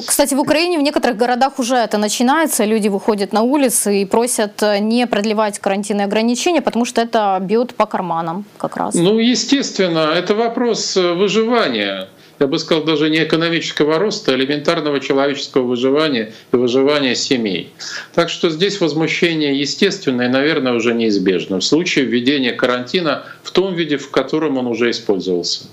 Кстати, 0.05 0.33
в 0.33 0.39
Украине 0.39 0.79
в 0.79 0.81
некоторых 0.81 1.17
городах 1.17 1.59
уже 1.59 1.75
это 1.75 1.97
начинается. 1.97 2.65
Люди 2.65 2.87
выходят 2.89 3.33
на 3.33 3.41
улицы 3.41 4.01
и 4.01 4.05
просят 4.05 4.63
э, 4.63 4.79
не 4.79 5.07
продлевать 5.07 5.59
карантинные 5.59 6.05
ограничения, 6.05 6.61
потому 6.61 6.85
что 6.85 7.01
это 7.01 7.37
бьет 7.41 7.75
по 7.75 7.85
карманам 7.85 8.45
как 8.57 8.77
раз. 8.77 8.95
Ну, 8.95 9.19
естественно, 9.19 10.11
это 10.15 10.35
вопрос 10.35 10.97
э, 10.97 11.13
выживания 11.13 12.07
я 12.39 12.47
бы 12.47 12.59
сказал, 12.59 12.83
даже 12.83 13.09
не 13.09 13.23
экономического 13.23 13.97
роста, 13.97 14.33
а 14.33 14.35
элементарного 14.35 14.99
человеческого 14.99 15.63
выживания 15.63 16.33
и 16.51 16.55
выживания 16.55 17.15
семей. 17.15 17.73
Так 18.13 18.29
что 18.29 18.49
здесь 18.49 18.81
возмущение 18.81 19.59
естественное 19.59 20.27
и, 20.27 20.31
наверное, 20.31 20.73
уже 20.73 20.93
неизбежно 20.93 21.59
в 21.59 21.63
случае 21.63 22.05
введения 22.05 22.51
карантина 22.51 23.23
в 23.43 23.51
том 23.51 23.73
виде, 23.73 23.97
в 23.97 24.11
котором 24.11 24.57
он 24.57 24.67
уже 24.67 24.91
использовался. 24.91 25.65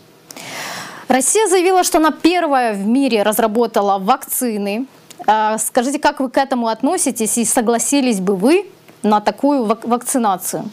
Россия 1.09 1.47
заявила, 1.47 1.85
что 1.85 1.99
она 1.99 2.11
первая 2.11 2.75
в 2.75 2.87
мире 2.87 3.23
разработала 3.23 3.99
вакцины. 3.99 4.87
А, 5.27 5.59
скажите, 5.59 5.99
как 5.99 6.21
вы 6.21 6.31
к 6.31 6.39
этому 6.39 6.69
относитесь 6.69 7.39
и 7.39 7.45
согласились 7.45 8.21
бы 8.21 8.37
вы 8.37 8.67
на 9.03 9.21
такую 9.21 9.65
вакцинацию? 9.65 10.71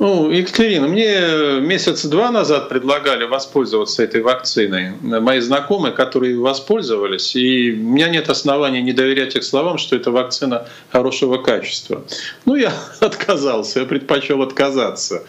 Ну, 0.00 0.30
Екатерина, 0.30 0.88
мне 0.88 1.60
месяц 1.60 2.06
два 2.06 2.30
назад 2.30 2.70
предлагали 2.70 3.24
воспользоваться 3.24 4.02
этой 4.02 4.22
вакциной. 4.22 4.92
Мои 5.02 5.40
знакомые, 5.40 5.92
которые 5.92 6.38
воспользовались, 6.38 7.36
и 7.36 7.72
у 7.72 7.90
меня 7.90 8.08
нет 8.08 8.30
оснований 8.30 8.80
не 8.80 8.94
доверять 8.94 9.36
их 9.36 9.44
словам, 9.44 9.76
что 9.76 9.96
это 9.96 10.10
вакцина 10.10 10.66
хорошего 10.88 11.36
качества. 11.36 12.02
Ну, 12.46 12.54
я 12.54 12.72
отказался, 13.00 13.80
я 13.80 13.84
предпочел 13.84 14.40
отказаться. 14.40 15.24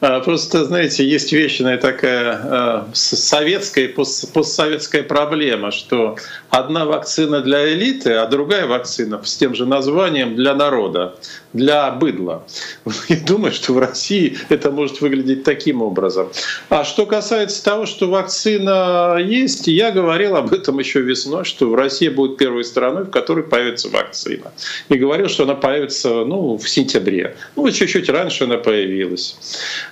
А, 0.00 0.18
просто, 0.18 0.64
знаете, 0.64 1.06
есть 1.06 1.32
вечная 1.32 1.78
такая 1.78 2.32
а, 2.32 2.88
советская 2.94 3.84
и 3.84 3.88
постсоветская 3.88 5.04
проблема, 5.04 5.70
что 5.70 6.16
одна 6.50 6.84
вакцина 6.84 7.42
для 7.42 7.72
элиты, 7.72 8.14
а 8.14 8.26
другая 8.26 8.66
вакцина 8.66 9.20
с 9.24 9.36
тем 9.36 9.54
же 9.54 9.66
названием 9.66 10.34
для 10.34 10.56
народа, 10.56 11.14
для 11.52 11.92
быдла. 11.92 12.44
Я 13.08 13.18
думаю, 13.20 13.52
что 13.52 13.72
в 13.72 13.78
России 13.78 14.15
это 14.48 14.70
может 14.70 15.00
выглядеть 15.00 15.44
таким 15.44 15.82
образом. 15.82 16.28
А 16.68 16.84
что 16.84 17.06
касается 17.06 17.62
того, 17.64 17.86
что 17.86 18.08
вакцина 18.08 19.18
есть, 19.22 19.66
я 19.66 19.90
говорил 19.90 20.36
об 20.36 20.52
этом 20.52 20.78
еще 20.78 21.00
весной, 21.00 21.44
что 21.44 21.68
в 21.68 21.74
России 21.74 22.08
будет 22.08 22.36
первой 22.36 22.64
страной, 22.64 23.04
в 23.04 23.10
которой 23.10 23.44
появится 23.44 23.88
вакцина. 23.88 24.52
И 24.88 24.96
говорил, 24.96 25.28
что 25.28 25.44
она 25.44 25.54
появится 25.54 26.24
ну, 26.24 26.56
в 26.56 26.68
сентябре. 26.68 27.36
Ну, 27.56 27.70
чуть-чуть 27.70 28.08
раньше 28.08 28.44
она 28.44 28.58
появилась. 28.58 29.36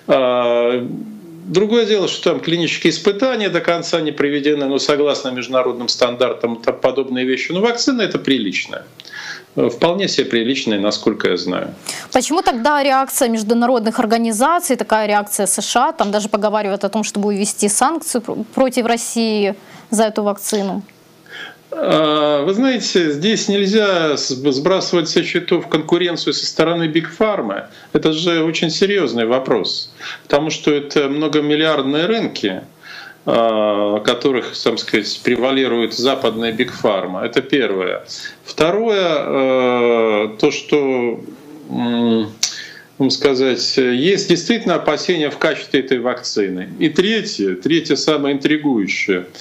А, 0.06 0.86
другое 1.46 1.86
дело, 1.86 2.08
что 2.08 2.30
там 2.30 2.40
клинические 2.40 2.90
испытания 2.90 3.48
до 3.48 3.60
конца 3.60 4.00
не 4.00 4.12
приведены, 4.12 4.66
но 4.66 4.78
согласно 4.78 5.30
международным 5.30 5.88
стандартам 5.88 6.56
подобные 6.56 7.26
вещи. 7.26 7.52
Но 7.52 7.60
вакцина 7.60 8.02
это 8.02 8.18
приличная. 8.18 8.84
Вполне 9.54 10.08
себе 10.08 10.26
приличная, 10.26 10.80
насколько 10.80 11.28
я 11.28 11.36
знаю. 11.36 11.74
Почему 12.12 12.42
тогда 12.42 12.82
реакция 12.82 13.28
международных 13.28 14.00
организаций, 14.00 14.74
такая 14.76 15.06
реакция 15.06 15.46
США, 15.46 15.92
там 15.92 16.10
даже 16.10 16.28
поговаривают 16.28 16.82
о 16.82 16.88
том, 16.88 17.04
чтобы 17.04 17.34
ввести 17.34 17.68
санкции 17.68 18.20
против 18.54 18.86
России 18.86 19.54
за 19.90 20.04
эту 20.04 20.24
вакцину? 20.24 20.82
А, 21.70 22.44
вы 22.44 22.54
знаете, 22.54 23.12
здесь 23.12 23.48
нельзя 23.48 24.16
сбрасывать 24.16 25.08
со 25.08 25.22
счетов 25.22 25.68
конкуренцию 25.68 26.32
со 26.32 26.46
стороны 26.46 26.88
Big 26.88 27.10
Pharma. 27.10 27.68
Это 27.92 28.12
же 28.12 28.42
очень 28.44 28.70
серьезный 28.70 29.26
вопрос, 29.26 29.90
потому 30.24 30.50
что 30.50 30.72
это 30.72 31.08
многомиллиардные 31.08 32.06
рынки, 32.06 32.62
которых, 33.24 34.52
так 34.62 34.78
сказать, 34.78 35.20
превалирует 35.24 35.94
западная 35.94 36.52
Big 36.52 36.72
Pharma. 36.72 37.24
Это 37.24 37.40
первое. 37.40 38.04
Второе, 38.44 39.00
а, 39.00 40.36
то, 40.38 40.50
что 40.50 41.20
сказать, 43.10 43.76
есть 43.76 44.28
действительно 44.28 44.74
опасения 44.74 45.30
в 45.30 45.38
качестве 45.38 45.80
этой 45.80 46.00
вакцины. 46.00 46.68
И 46.78 46.88
третье, 46.90 47.54
третье 47.54 47.96
самое 47.96 48.36
интригующее— 48.36 49.26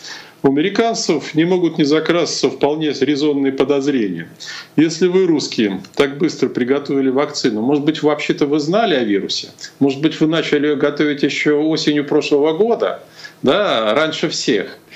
у 0.45 0.49
американцев 0.49 1.35
не 1.35 1.45
могут 1.45 1.77
не 1.77 1.85
закраситься 1.85 2.49
вполне 2.49 2.91
резонные 2.91 3.53
подозрения. 3.53 4.27
Если 4.75 5.07
вы, 5.07 5.25
русские, 5.25 5.81
так 5.95 6.17
быстро 6.17 6.49
приготовили 6.49 7.09
вакцину, 7.09 7.61
может 7.61 7.85
быть, 7.85 8.03
вообще-то 8.03 8.45
вы 8.45 8.59
знали 8.59 8.93
о 8.93 9.05
вирусе? 9.05 9.51
Может 9.79 10.01
быть, 10.01 10.19
вы 10.19 10.27
начали 10.27 10.67
ее 10.67 10.75
готовить 10.75 11.23
еще 11.23 11.53
осенью 11.53 12.05
прошлого 12.05 12.57
года? 12.57 13.01
Да, 13.43 13.93
раньше 13.93 14.29
всех. 14.29 14.77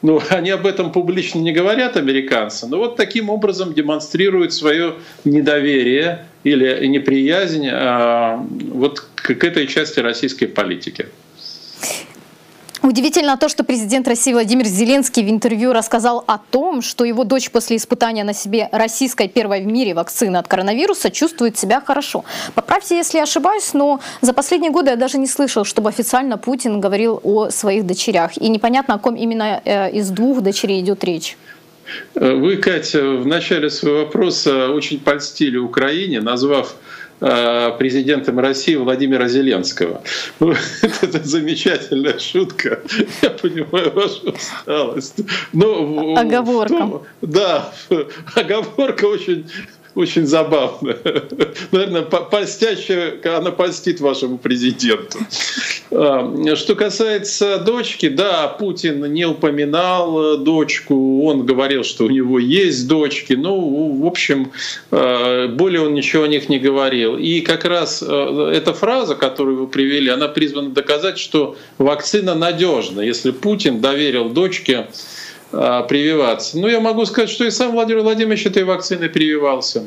Ну, 0.00 0.22
они 0.30 0.50
об 0.50 0.64
этом 0.64 0.92
публично 0.92 1.40
не 1.40 1.50
говорят, 1.50 1.96
американцы, 1.96 2.68
но 2.68 2.78
вот 2.78 2.94
таким 2.94 3.30
образом 3.30 3.74
демонстрируют 3.74 4.52
свое 4.52 4.94
недоверие 5.24 6.26
или 6.44 6.86
неприязнь 6.86 7.66
а, 7.68 8.36
вот 8.72 9.00
к 9.16 9.42
этой 9.42 9.66
части 9.66 9.98
российской 9.98 10.46
политики. 10.46 11.08
Удивительно 12.82 13.36
то, 13.36 13.48
что 13.48 13.64
президент 13.64 14.06
России 14.06 14.32
Владимир 14.32 14.66
Зеленский 14.66 15.24
в 15.24 15.30
интервью 15.30 15.72
рассказал 15.72 16.22
о 16.26 16.38
том, 16.38 16.80
что 16.80 17.04
его 17.04 17.24
дочь 17.24 17.50
после 17.50 17.76
испытания 17.76 18.24
на 18.24 18.32
себе 18.32 18.68
российской 18.70 19.28
первой 19.28 19.62
в 19.62 19.66
мире 19.66 19.94
вакцины 19.94 20.36
от 20.36 20.46
коронавируса 20.46 21.10
чувствует 21.10 21.58
себя 21.58 21.80
хорошо. 21.80 22.24
Поправьте, 22.54 22.96
если 22.96 23.18
я 23.18 23.24
ошибаюсь, 23.24 23.74
но 23.74 24.00
за 24.20 24.32
последние 24.32 24.70
годы 24.70 24.90
я 24.90 24.96
даже 24.96 25.18
не 25.18 25.26
слышал, 25.26 25.64
чтобы 25.64 25.88
официально 25.88 26.38
Путин 26.38 26.80
говорил 26.80 27.20
о 27.24 27.50
своих 27.50 27.84
дочерях. 27.84 28.36
И 28.36 28.48
непонятно, 28.48 28.94
о 28.94 28.98
ком 28.98 29.16
именно 29.16 29.60
э, 29.64 29.90
из 29.90 30.10
двух 30.10 30.40
дочерей 30.40 30.80
идет 30.80 31.02
речь. 31.02 31.36
Вы, 32.14 32.56
Катя, 32.56 33.02
в 33.02 33.26
начале 33.26 33.70
своего 33.70 34.00
вопроса 34.00 34.68
очень 34.68 35.00
польстили 35.00 35.56
Украине, 35.56 36.20
назвав 36.20 36.74
Э, 36.76 36.87
президентом 37.18 38.38
России 38.38 38.76
Владимира 38.76 39.28
Зеленского. 39.28 40.02
Ну, 40.40 40.54
это 41.02 41.24
замечательная 41.24 42.18
шутка. 42.18 42.80
Я 43.22 43.30
понимаю 43.30 43.92
вашу 43.92 44.30
усталость. 44.30 45.16
Но, 45.52 46.14
оговорка. 46.16 46.76
Том, 46.76 47.02
да, 47.22 47.72
оговорка 48.34 49.06
очень 49.06 49.46
очень 49.98 50.26
забавно. 50.26 50.96
Наверное, 51.72 52.02
польстяще 52.02 53.18
она 53.24 53.50
польстит 53.50 54.00
вашему 54.00 54.38
президенту. 54.38 55.18
А, 55.90 56.54
что 56.54 56.76
касается 56.76 57.58
дочки, 57.58 58.08
да, 58.08 58.46
Путин 58.46 59.12
не 59.12 59.26
упоминал 59.26 60.38
дочку, 60.38 61.24
он 61.24 61.44
говорил, 61.44 61.82
что 61.82 62.04
у 62.04 62.10
него 62.10 62.38
есть 62.38 62.86
дочки, 62.86 63.32
ну, 63.32 64.00
в 64.00 64.06
общем, 64.06 64.52
а, 64.92 65.48
более 65.48 65.82
он 65.82 65.94
ничего 65.94 66.22
о 66.22 66.28
них 66.28 66.48
не 66.48 66.60
говорил. 66.60 67.18
И 67.18 67.40
как 67.40 67.64
раз 67.64 68.00
а, 68.06 68.52
эта 68.52 68.72
фраза, 68.72 69.16
которую 69.16 69.58
вы 69.58 69.66
привели, 69.66 70.10
она 70.10 70.28
призвана 70.28 70.70
доказать, 70.70 71.18
что 71.18 71.56
вакцина 71.78 72.36
надежна. 72.36 73.00
Если 73.00 73.32
Путин 73.32 73.80
доверил 73.80 74.28
дочке 74.28 74.86
прививаться. 75.50 76.58
Ну, 76.58 76.68
я 76.68 76.80
могу 76.80 77.06
сказать, 77.06 77.30
что 77.30 77.44
и 77.44 77.50
сам 77.50 77.72
Владимир 77.72 78.02
Владимирович 78.02 78.46
этой 78.46 78.64
вакциной 78.64 79.08
прививался. 79.08 79.84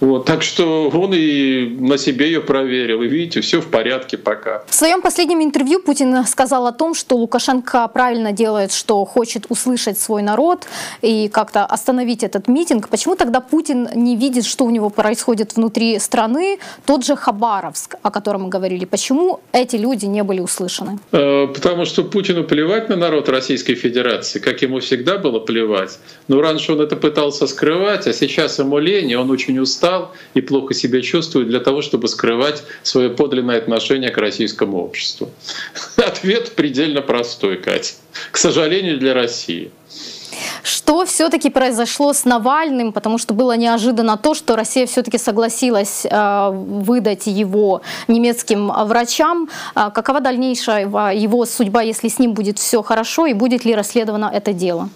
Вот, 0.00 0.24
так 0.26 0.42
что 0.42 0.88
он 0.90 1.12
и 1.14 1.76
на 1.78 1.98
себе 1.98 2.26
ее 2.26 2.40
проверил. 2.40 3.02
И 3.02 3.08
видите, 3.08 3.40
все 3.40 3.60
в 3.60 3.66
порядке 3.66 4.16
пока. 4.18 4.62
В 4.68 4.74
своем 4.74 5.02
последнем 5.02 5.42
интервью 5.42 5.80
Путин 5.80 6.24
сказал 6.26 6.66
о 6.66 6.72
том, 6.72 6.94
что 6.94 7.16
Лукашенко 7.16 7.88
правильно 7.88 8.32
делает, 8.32 8.72
что 8.72 9.04
хочет 9.04 9.46
услышать 9.48 9.98
свой 9.98 10.22
народ 10.22 10.66
и 11.02 11.28
как-то 11.28 11.64
остановить 11.64 12.22
этот 12.22 12.48
митинг. 12.48 12.88
Почему 12.88 13.16
тогда 13.16 13.40
Путин 13.40 13.88
не 13.94 14.16
видит, 14.16 14.44
что 14.44 14.64
у 14.64 14.70
него 14.70 14.90
происходит 14.90 15.56
внутри 15.56 15.98
страны? 15.98 16.58
Тот 16.86 17.04
же 17.04 17.16
Хабаровск, 17.16 17.96
о 18.02 18.10
котором 18.10 18.42
мы 18.42 18.48
говорили. 18.48 18.84
Почему 18.84 19.40
эти 19.52 19.76
люди 19.76 20.06
не 20.06 20.22
были 20.22 20.40
услышаны? 20.40 20.98
Э, 21.12 21.46
потому 21.46 21.84
что 21.84 22.04
Путину 22.04 22.44
плевать 22.44 22.88
на 22.88 22.96
народ 22.96 23.28
Российской 23.28 23.74
Федерации, 23.74 24.38
как 24.38 24.62
ему 24.62 24.80
всегда 24.80 25.18
было 25.18 25.40
плевать. 25.40 25.98
Но 26.28 26.40
раньше 26.40 26.72
он 26.72 26.80
это 26.80 26.96
пытался 26.96 27.46
скрывать, 27.46 28.06
а 28.06 28.12
сейчас 28.12 28.58
ему 28.58 28.78
лень, 28.78 29.10
и 29.10 29.16
он 29.16 29.30
очень 29.30 29.59
устал 29.60 29.80
устал 29.80 30.12
и 30.34 30.40
плохо 30.40 30.74
себя 30.74 31.00
чувствует 31.00 31.48
для 31.48 31.60
того, 31.60 31.82
чтобы 31.82 32.08
скрывать 32.08 32.62
свое 32.82 33.10
подлинное 33.10 33.58
отношение 33.58 34.10
к 34.10 34.18
российскому 34.18 34.78
обществу? 34.78 35.30
Ответ 35.96 36.52
предельно 36.52 37.02
простой, 37.02 37.56
Катя. 37.56 37.94
К 38.30 38.36
сожалению, 38.36 38.98
для 38.98 39.14
России. 39.14 39.70
Что 40.62 41.04
все-таки 41.04 41.50
произошло 41.50 42.12
с 42.12 42.24
Навальным, 42.24 42.92
потому 42.92 43.18
что 43.18 43.34
было 43.34 43.56
неожиданно 43.56 44.16
то, 44.16 44.34
что 44.34 44.56
Россия 44.56 44.86
все-таки 44.86 45.18
согласилась 45.18 46.06
э, 46.06 46.50
выдать 46.52 47.26
его 47.26 47.82
немецким 48.08 48.72
врачам. 48.86 49.48
Э, 49.74 49.90
какова 49.94 50.20
дальнейшая 50.20 50.86
его 51.14 51.46
судьба, 51.46 51.82
если 51.82 52.08
с 52.08 52.18
ним 52.18 52.32
будет 52.32 52.58
все 52.58 52.82
хорошо, 52.82 53.26
и 53.26 53.34
будет 53.34 53.64
ли 53.64 53.74
расследовано 53.74 54.30
это 54.32 54.52
дело? 54.52 54.88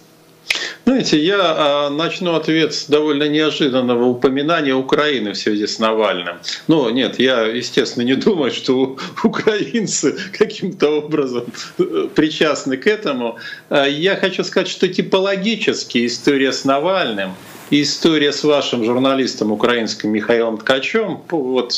Знаете, 0.85 1.17
я 1.17 1.39
а, 1.41 1.89
начну 1.89 2.35
ответ 2.35 2.73
с 2.73 2.85
довольно 2.85 3.27
неожиданного 3.27 4.05
упоминания 4.05 4.75
Украины 4.75 5.33
в 5.33 5.37
связи 5.37 5.65
с 5.65 5.79
Навальным. 5.79 6.37
Ну, 6.67 6.89
нет, 6.89 7.19
я, 7.19 7.41
естественно, 7.41 8.03
не 8.03 8.15
думаю, 8.15 8.51
что 8.51 8.97
украинцы 9.23 10.15
каким-то 10.31 10.99
образом 10.99 11.45
э, 11.79 12.07
причастны 12.13 12.77
к 12.77 12.85
этому. 12.85 13.37
А, 13.69 13.85
я 13.87 14.15
хочу 14.15 14.43
сказать, 14.43 14.67
что 14.67 14.87
типологически 14.87 16.05
история 16.05 16.53
с 16.53 16.65
Навальным 16.65 17.33
и 17.71 17.81
история 17.81 18.31
с 18.31 18.43
вашим 18.43 18.85
журналистом 18.85 19.51
украинским 19.51 20.11
Михаилом 20.11 20.59
Ткачем, 20.59 21.21
вот 21.29 21.73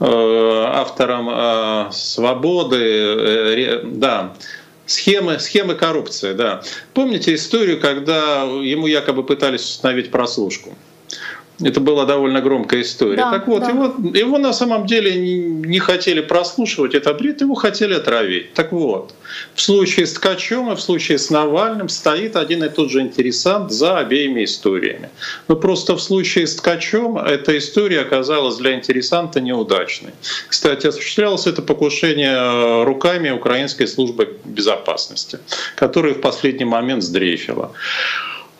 э, 0.00 0.04
автором 0.04 1.30
э, 1.30 1.92
«Свободы», 1.92 3.80
да, 3.84 4.34
Схемы, 4.86 5.38
схемы 5.38 5.74
коррупции, 5.74 6.34
да. 6.34 6.62
Помните 6.92 7.34
историю, 7.34 7.80
когда 7.80 8.42
ему 8.42 8.86
якобы 8.86 9.24
пытались 9.24 9.62
установить 9.62 10.10
прослушку? 10.10 10.76
Это 11.60 11.80
была 11.80 12.04
довольно 12.04 12.40
громкая 12.40 12.82
история. 12.82 13.16
Да, 13.16 13.30
так 13.30 13.46
вот, 13.46 13.62
да. 13.62 13.68
его, 13.68 13.94
его 14.12 14.38
на 14.38 14.52
самом 14.52 14.86
деле 14.86 15.14
не 15.14 15.78
хотели 15.78 16.20
прослушивать, 16.20 16.94
это 16.94 17.14
бред, 17.14 17.42
его 17.42 17.54
хотели 17.54 17.94
отравить. 17.94 18.54
Так 18.54 18.72
вот, 18.72 19.14
в 19.54 19.62
случае 19.62 20.06
с 20.06 20.14
Ткачем 20.14 20.72
и 20.72 20.74
в 20.74 20.80
случае 20.80 21.18
с 21.18 21.30
Навальным 21.30 21.88
стоит 21.88 22.34
один 22.34 22.64
и 22.64 22.68
тот 22.68 22.90
же 22.90 23.00
интересант 23.00 23.70
за 23.70 23.98
обеими 23.98 24.44
историями. 24.44 25.10
Но 25.46 25.54
просто 25.54 25.94
в 25.94 26.02
случае 26.02 26.48
с 26.48 26.56
Ткачем 26.56 27.18
эта 27.18 27.56
история 27.56 28.00
оказалась 28.00 28.56
для 28.56 28.74
интересанта 28.74 29.40
неудачной. 29.40 30.10
Кстати, 30.48 30.88
осуществлялось 30.88 31.46
это 31.46 31.62
покушение 31.62 32.82
руками 32.84 33.30
Украинской 33.30 33.86
службы 33.86 34.36
безопасности, 34.44 35.38
которая 35.76 36.14
в 36.14 36.20
последний 36.20 36.64
момент 36.64 37.04
сдрейфила. 37.04 37.72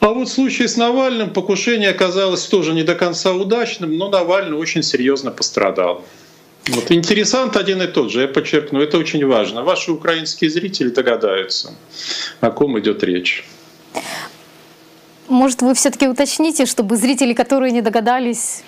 А 0.04 0.08
вот 0.08 0.28
в 0.28 0.32
случае 0.32 0.68
с 0.68 0.76
Навальным 0.76 1.30
покушение 1.30 1.88
оказалось 1.88 2.44
тоже 2.44 2.75
не 2.75 2.82
до 2.82 2.94
конца 2.94 3.32
удачным, 3.32 3.96
но 3.96 4.11
Навальный 4.11 4.54
очень 4.54 4.82
серьезно 4.82 5.30
пострадал. 5.30 6.04
Вот 6.66 6.90
интересант 6.90 7.56
один 7.56 7.80
и 7.80 7.87
тот 7.87 8.12
же, 8.12 8.20
я 8.20 8.28
подчеркну, 8.28 8.82
это 8.82 8.99
очень 8.99 9.26
важно. 9.26 9.62
Ваши 9.62 9.92
украинские 9.92 10.50
зрители 10.50 10.90
догадаются, 10.90 11.75
о 12.42 12.50
ком 12.50 12.78
идет 12.78 13.02
речь. 13.02 13.46
Может, 15.28 15.63
вы 15.63 15.75
все-таки 15.75 16.06
уточните, 16.06 16.67
чтобы 16.67 16.97
зрители, 16.97 17.32
которые 17.32 17.73
не 17.73 17.80
догадались? 17.80 18.63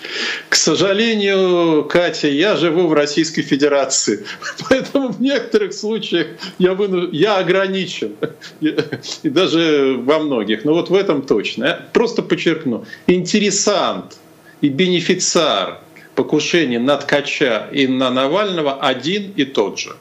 К 0.49 0.55
сожалению, 0.55 1.85
Катя, 1.85 2.27
я 2.27 2.55
живу 2.55 2.87
в 2.87 2.93
Российской 2.93 3.43
Федерации, 3.43 4.25
поэтому 4.69 5.09
в 5.09 5.21
некоторых 5.21 5.73
случаях 5.73 6.27
я, 6.57 6.73
выну... 6.73 7.11
я 7.11 7.37
ограничен, 7.37 8.15
и 8.61 9.29
даже 9.29 9.97
во 9.99 10.17
многих, 10.19 10.65
но 10.65 10.73
вот 10.73 10.89
в 10.89 10.95
этом 10.95 11.21
точно. 11.21 11.65
Я 11.65 11.73
просто 11.93 12.23
подчеркну, 12.23 12.85
интересант 13.05 14.17
и 14.61 14.69
бенефициар 14.69 15.81
покушения 16.15 16.79
на 16.79 16.97
Ткача 16.97 17.67
и 17.71 17.85
на 17.85 18.09
Навального 18.09 18.79
один 18.81 19.31
и 19.35 19.45
тот 19.45 19.77
же. 19.77 19.95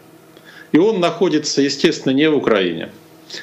И 0.72 0.78
он 0.78 1.00
находится, 1.00 1.60
естественно, 1.60 2.12
не 2.12 2.28
в 2.30 2.36
Украине. 2.36 2.90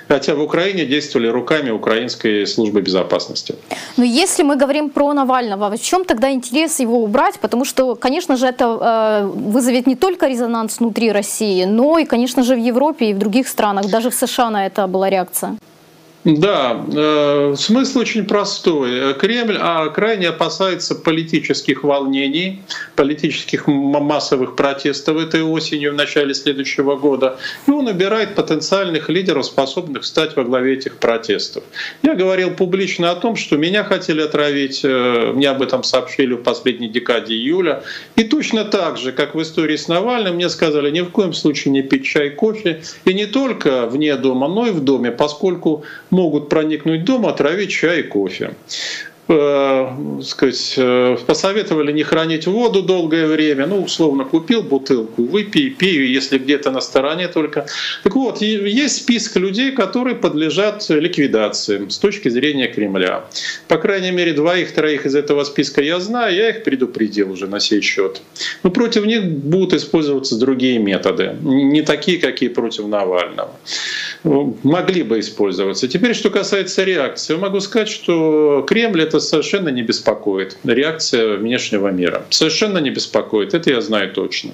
Хотя 0.08 0.36
в 0.36 0.42
Украине 0.42 0.86
действовали 0.86 1.28
руками 1.28 1.72
Украинской 1.72 2.46
службы 2.46 2.82
безопасности. 2.82 3.56
Но 3.98 4.04
если 4.04 4.44
мы 4.44 4.56
говорим 4.56 4.90
про 4.90 5.14
Навального, 5.14 5.76
в 5.76 5.82
чем 5.82 6.06
тогда 6.06 6.32
интерес 6.32 6.80
его 6.80 7.04
убрать? 7.04 7.40
Потому 7.40 7.66
что, 7.66 7.96
конечно 7.96 8.38
же, 8.38 8.48
это 8.48 8.66
э, 8.66 9.26
вызовет 9.26 9.88
не 9.88 9.96
только 9.96 10.28
резонанс 10.28 10.80
внутри 10.80 11.12
России, 11.12 11.66
но 11.66 12.00
и, 12.00 12.06
конечно 12.06 12.44
же, 12.44 12.56
в 12.56 12.60
Европе 12.60 13.10
и 13.10 13.14
в 13.14 13.18
других 13.18 13.48
странах. 13.48 13.90
Даже 13.90 14.10
в 14.10 14.14
США 14.14 14.50
на 14.50 14.66
это 14.66 14.88
была 14.88 15.10
реакция. 15.10 15.58
Да, 16.24 16.86
э, 16.90 17.56
смысл 17.58 18.00
очень 18.00 18.24
простой. 18.24 19.14
Кремль 19.16 19.58
а, 19.60 19.90
крайне 19.90 20.30
опасается 20.30 20.96
политических 20.96 21.84
волнений, 21.84 22.62
политических 22.96 23.68
массовых 23.68 24.56
протестов 24.56 25.18
этой 25.18 25.42
осенью, 25.42 25.92
в 25.92 25.96
начале 25.96 26.34
следующего 26.34 26.96
года, 26.96 27.38
и 27.68 27.72
он 27.72 27.88
убирает 27.88 28.36
потенциальных 28.36 29.10
лидеров, 29.10 29.46
способных 29.46 30.06
стать 30.06 30.38
во 30.38 30.46
главе 30.46 30.76
этих 30.76 30.98
протестов. 30.98 31.64
Я 32.04 32.16
говорил 32.16 32.52
публично 32.52 33.12
о 33.12 33.16
том, 33.16 33.36
что 33.36 33.58
меня 33.58 33.84
хотели 33.84 34.22
отравить, 34.22 34.80
э, 34.84 35.34
мне 35.34 35.50
об 35.50 35.62
этом 35.62 35.84
сообщили 35.84 36.36
в 36.36 36.44
последней 36.44 36.88
декаде 36.88 37.34
июля, 37.34 37.84
и 38.16 38.24
точно 38.24 38.64
так 38.64 38.98
же, 38.98 39.12
как 39.12 39.36
в 39.36 39.42
истории 39.42 39.76
с 39.76 39.90
Навальным, 39.90 40.36
мне 40.36 40.48
сказали 40.48 40.90
ни 40.90 41.02
в 41.02 41.10
коем 41.10 41.34
случае 41.34 41.74
не 41.74 41.82
пить 41.82 42.06
чай, 42.06 42.30
кофе, 42.30 42.82
и 43.04 43.14
не 43.14 43.26
только 43.26 43.88
вне 43.88 44.16
дома, 44.16 44.48
но 44.48 44.68
и 44.68 44.72
в 44.72 44.80
доме, 44.80 45.12
поскольку 45.12 45.84
могут 46.14 46.48
проникнуть 46.48 47.02
в 47.02 47.04
дом, 47.04 47.26
отравить 47.26 47.72
чай 47.72 48.00
и 48.00 48.04
кофе. 48.04 48.52
Э, 49.30 49.88
сказать, 50.22 50.74
э, 50.76 51.16
посоветовали 51.26 51.94
не 51.94 52.04
хранить 52.04 52.46
воду 52.46 52.84
долгое 52.84 53.26
время, 53.26 53.68
ну, 53.68 53.82
условно, 53.82 54.26
купил 54.26 54.64
бутылку, 54.64 55.24
выпей, 55.24 55.70
пей, 55.70 56.08
если 56.08 56.38
где-то 56.38 56.72
на 56.72 56.82
стороне 56.82 57.30
только. 57.30 57.66
Так 58.04 58.16
вот, 58.16 58.42
есть 58.42 58.98
список 58.98 59.38
людей, 59.38 59.72
которые 59.72 60.18
подлежат 60.18 60.90
ликвидации 60.90 61.88
с 61.88 61.98
точки 62.00 62.28
зрения 62.28 62.68
Кремля. 62.68 63.24
По 63.70 63.78
крайней 63.78 64.12
мере, 64.12 64.34
двоих-троих 64.34 65.06
из 65.06 65.16
этого 65.16 65.46
списка 65.46 65.82
я 65.82 66.02
знаю, 66.02 66.36
я 66.36 66.50
их 66.50 66.64
предупредил 66.66 67.32
уже 67.32 67.48
на 67.48 67.62
сей 67.62 67.80
счет. 67.80 68.22
Но 68.64 68.72
против 68.72 69.06
них 69.06 69.24
будут 69.24 69.74
использоваться 69.74 70.38
другие 70.38 70.80
методы, 70.80 71.34
не 71.42 71.82
такие, 71.82 72.20
какие 72.20 72.50
против 72.50 72.88
Навального. 72.88 73.56
Могли 74.24 75.04
бы 75.04 75.20
использоваться. 75.20 75.88
Теперь, 75.88 76.14
что 76.14 76.30
касается 76.30 76.84
реакции, 76.84 77.36
могу 77.36 77.60
сказать, 77.60 77.90
что 77.90 78.66
Кремль 78.68 79.02
это 79.02 79.20
совершенно 79.20 79.68
не 79.70 79.82
беспокоит. 79.82 80.58
Реакция 80.64 81.36
внешнего 81.36 81.90
мира 81.90 82.24
совершенно 82.30 82.78
не 82.78 82.90
беспокоит. 82.90 83.54
Это 83.54 83.70
я 83.72 83.82
знаю 83.82 84.12
точно. 84.14 84.52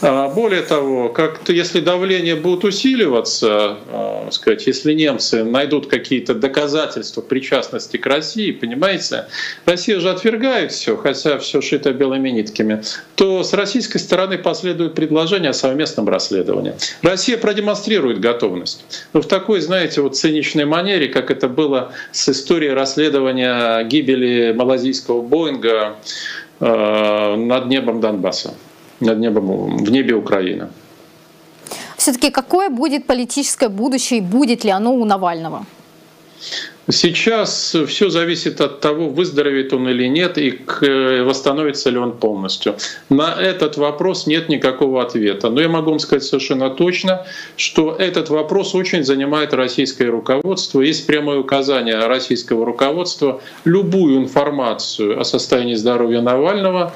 А, 0.00 0.28
более 0.28 0.62
того, 0.62 1.08
как 1.08 1.40
если 1.48 1.80
давление 1.80 2.36
будет 2.36 2.62
усиливаться, 2.64 3.78
а, 3.88 4.28
сказать, 4.30 4.66
если 4.66 4.92
немцы 4.92 5.42
найдут 5.42 5.88
какие-то 5.88 6.34
доказательства 6.34 7.20
причастности 7.20 7.96
к 7.96 8.06
России, 8.06 8.52
понимаете, 8.52 9.26
Россия 9.66 9.98
же 9.98 10.10
отвергает 10.10 10.70
все, 10.70 10.96
хотя 10.96 11.38
все 11.38 11.60
шито 11.60 11.92
белыми 11.92 12.30
нитками, 12.30 12.82
то 13.16 13.42
с 13.42 13.52
российской 13.54 13.98
стороны 13.98 14.38
последует 14.38 14.94
предложение 14.94 15.50
о 15.50 15.54
совместном 15.54 16.08
расследовании. 16.08 16.74
Россия 17.02 17.36
продемонстрирует 17.38 18.20
готовность. 18.20 18.83
Но 19.12 19.20
в 19.20 19.26
такой, 19.26 19.60
знаете, 19.60 20.00
вот 20.00 20.16
циничной 20.16 20.64
манере, 20.64 21.08
как 21.08 21.30
это 21.30 21.48
было 21.48 21.92
с 22.12 22.28
историей 22.28 22.72
расследования 22.72 23.82
гибели 23.84 24.52
малазийского 24.52 25.22
Боинга 25.22 25.96
над 26.60 27.66
небом 27.66 28.00
Донбасса, 28.00 28.54
над 29.00 29.18
небом, 29.18 29.76
в 29.78 29.90
небе 29.90 30.14
Украины. 30.14 30.68
Все-таки 31.96 32.30
какое 32.30 32.68
будет 32.68 33.06
политическое 33.06 33.68
будущее 33.68 34.18
и 34.18 34.22
будет 34.22 34.64
ли 34.64 34.70
оно 34.70 34.94
у 34.94 35.04
Навального? 35.04 35.66
Сейчас 36.90 37.74
все 37.86 38.10
зависит 38.10 38.60
от 38.60 38.80
того, 38.80 39.08
выздоровеет 39.08 39.72
он 39.72 39.88
или 39.88 40.06
нет 40.06 40.36
и 40.36 40.60
восстановится 41.22 41.88
ли 41.90 41.98
он 41.98 42.12
полностью. 42.12 42.76
На 43.08 43.34
этот 43.40 43.76
вопрос 43.76 44.26
нет 44.26 44.48
никакого 44.48 45.02
ответа. 45.02 45.48
Но 45.48 45.60
я 45.60 45.68
могу 45.68 45.90
вам 45.90 45.98
сказать 45.98 46.24
совершенно 46.24 46.68
точно, 46.70 47.26
что 47.56 47.96
этот 47.98 48.28
вопрос 48.28 48.74
очень 48.74 49.02
занимает 49.02 49.54
российское 49.54 50.08
руководство. 50.10 50.82
Есть 50.82 51.06
прямое 51.06 51.38
указание 51.38 52.06
российского 52.06 52.66
руководства 52.66 53.40
любую 53.64 54.18
информацию 54.18 55.18
о 55.18 55.24
состоянии 55.24 55.74
здоровья 55.74 56.20
Навального 56.20 56.92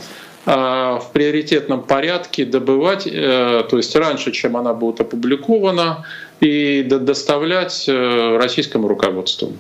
а, 0.50 0.98
в 0.98 1.12
приоритетном 1.12 1.82
порядке 1.82 2.46
добывать, 2.46 3.06
э, 3.06 3.64
то 3.68 3.76
есть 3.76 3.94
раньше, 3.94 4.32
чем 4.32 4.56
она 4.56 4.72
будет 4.72 5.00
опубликована, 5.00 6.06
и 6.40 6.82
доставлять 6.82 7.84
э, 7.88 8.36
российскому 8.36 8.88
руководству. 8.88 9.52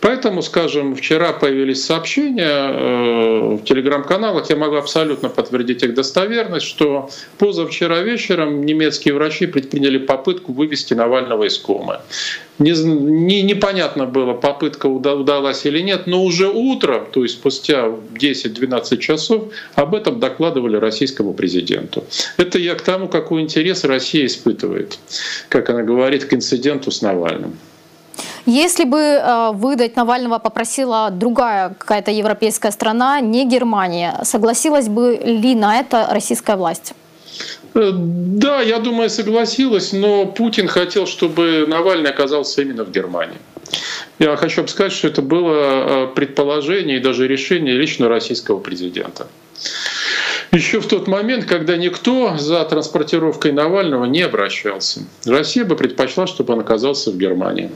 Поэтому, 0.00 0.42
скажем, 0.42 0.94
вчера 0.94 1.32
появились 1.32 1.84
сообщения 1.84 2.46
э, 2.46 3.54
в 3.56 3.64
телеграм-каналах, 3.64 4.48
я 4.50 4.56
могу 4.56 4.76
абсолютно 4.76 5.28
подтвердить 5.28 5.82
их 5.82 5.94
достоверность, 5.94 6.66
что 6.66 7.10
позавчера 7.38 8.00
вечером 8.00 8.64
немецкие 8.64 9.14
врачи 9.14 9.46
предприняли 9.46 9.98
попытку 9.98 10.52
вывести 10.52 10.94
Навального 10.94 11.44
из 11.44 11.58
комы. 11.58 11.98
Не, 12.60 12.72
не, 12.72 13.40
непонятно 13.40 14.04
было, 14.04 14.34
попытка 14.34 14.86
удалась 14.86 15.64
или 15.64 15.80
нет, 15.80 16.06
но 16.06 16.22
уже 16.22 16.46
утром, 16.46 17.06
то 17.10 17.22
есть 17.22 17.36
спустя 17.36 17.86
10-12 17.86 18.98
часов, 18.98 19.44
об 19.74 19.94
этом 19.94 20.20
докладывали 20.20 20.76
российскому 20.76 21.32
президенту. 21.32 22.04
Это 22.36 22.58
я 22.58 22.74
к 22.74 22.82
тому, 22.82 23.08
какой 23.08 23.40
интерес 23.40 23.84
Россия 23.84 24.26
испытывает, 24.26 24.98
как 25.48 25.70
она 25.70 25.82
говорит, 25.82 26.19
к 26.24 26.34
инциденту 26.34 26.90
с 26.90 27.02
Навальным. 27.02 27.58
Если 28.46 28.84
бы 28.84 28.98
э, 28.98 29.50
выдать 29.52 29.96
Навального 29.96 30.38
попросила 30.38 31.10
другая 31.10 31.74
какая-то 31.78 32.10
европейская 32.10 32.72
страна, 32.72 33.20
не 33.20 33.46
Германия, 33.46 34.20
согласилась 34.24 34.88
бы 34.88 35.20
ли 35.22 35.54
на 35.54 35.78
это 35.78 36.08
российская 36.10 36.56
власть? 36.56 36.94
Э, 37.74 37.90
да, 37.94 38.60
я 38.60 38.78
думаю, 38.78 39.10
согласилась, 39.10 39.92
но 39.92 40.26
Путин 40.26 40.68
хотел, 40.68 41.06
чтобы 41.06 41.66
Навальный 41.68 42.10
оказался 42.10 42.62
именно 42.62 42.84
в 42.84 42.90
Германии. 42.90 43.38
Я 44.18 44.36
хочу 44.36 44.66
сказать, 44.66 44.92
что 44.92 45.08
это 45.08 45.22
было 45.22 45.54
э, 45.54 46.06
предположение 46.14 46.96
и 46.96 47.00
даже 47.00 47.28
решение 47.28 47.74
лично 47.74 48.08
российского 48.08 48.58
президента. 48.58 49.26
Еще 50.52 50.80
в 50.80 50.88
тот 50.88 51.06
момент, 51.06 51.44
когда 51.44 51.76
никто 51.76 52.36
за 52.36 52.64
транспортировкой 52.64 53.52
Навального 53.52 54.04
не 54.04 54.22
обращался. 54.22 55.02
Россия 55.24 55.64
бы 55.64 55.76
предпочла, 55.76 56.26
чтобы 56.26 56.54
он 56.54 56.60
оказался 56.60 57.12
в 57.12 57.16
Германии. 57.16 57.70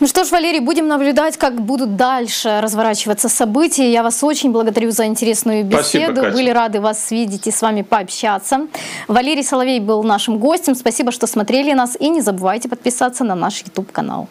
Ну 0.00 0.06
что 0.06 0.24
ж, 0.24 0.30
Валерий, 0.30 0.60
будем 0.60 0.88
наблюдать, 0.88 1.36
как 1.36 1.60
будут 1.60 1.96
дальше 1.96 2.60
разворачиваться 2.62 3.28
события. 3.28 3.92
Я 3.92 4.02
вас 4.02 4.24
очень 4.24 4.50
благодарю 4.50 4.92
за 4.92 5.04
интересную 5.04 5.62
беседу. 5.62 6.14
Спасибо, 6.14 6.30
Были 6.30 6.50
рады 6.50 6.80
вас 6.80 7.10
видеть 7.10 7.46
и 7.46 7.50
с 7.50 7.60
вами 7.60 7.82
пообщаться. 7.82 8.68
Валерий 9.08 9.44
Соловей 9.44 9.78
был 9.78 10.02
нашим 10.02 10.38
гостем. 10.38 10.74
Спасибо, 10.74 11.12
что 11.12 11.26
смотрели 11.26 11.74
нас. 11.74 11.98
И 12.00 12.08
не 12.08 12.22
забывайте 12.22 12.70
подписаться 12.70 13.24
на 13.24 13.34
наш 13.34 13.62
YouTube-канал. 13.62 14.28